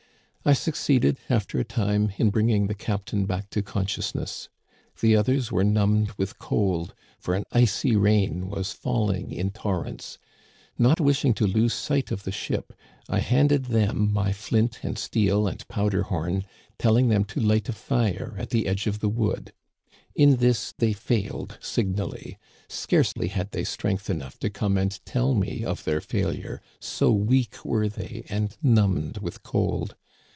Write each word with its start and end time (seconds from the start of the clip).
I 0.43 0.53
succeeded, 0.53 1.19
after 1.29 1.59
a 1.59 1.63
time, 1.63 2.13
in 2.17 2.31
bringing 2.31 2.65
the 2.65 2.73
captain 2.73 3.27
back 3.27 3.51
to 3.51 3.61
consciousness. 3.61 4.49
The 4.99 5.15
others 5.15 5.51
were 5.51 5.63
numbed 5.63 6.13
with 6.13 6.39
cold, 6.39 6.95
for 7.19 7.35
an 7.35 7.43
icy 7.51 7.95
rain 7.95 8.49
was 8.49 8.71
falling 8.71 9.31
in 9.31 9.51
torrents. 9.51 10.17
Not 10.79 10.99
wishing 10.99 11.35
to 11.35 11.45
lose 11.45 11.75
sight 11.75 12.09
of 12.11 12.23
the 12.23 12.31
ship, 12.31 12.73
I 13.07 13.19
handed 13.19 13.65
them 13.65 14.11
my 14.11 14.33
flint 14.33 14.79
and 14.81 14.97
steel 14.97 15.47
and 15.47 15.65
powder 15.67 16.01
horn, 16.01 16.45
telling 16.79 17.09
them 17.09 17.23
to 17.25 17.39
light 17.39 17.69
a 17.69 17.73
fire 17.73 18.33
at 18.39 18.49
the 18.49 18.65
edge 18.65 18.87
of 18.87 18.99
the 18.99 19.09
wood. 19.09 19.53
In 20.15 20.37
this 20.37 20.73
they 20.75 20.91
failed 20.91 21.59
signally; 21.61 22.39
scarcely 22.67 23.27
had 23.27 23.51
they 23.51 23.63
strength 23.63 24.09
enough 24.09 24.39
to 24.39 24.49
come 24.49 24.75
and 24.75 24.99
tell 25.05 25.35
me 25.35 25.63
of 25.63 25.83
their 25.83 26.01
fail 26.01 26.35
ure, 26.35 26.63
so 26.79 27.11
weak 27.11 27.63
were 27.63 27.87
they 27.87 28.25
and 28.27 28.57
numbed 28.63 29.19
with 29.19 29.43
cold. 29.43 29.95